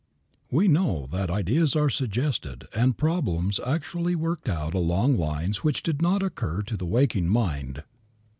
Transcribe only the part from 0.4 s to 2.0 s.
We know that ideas are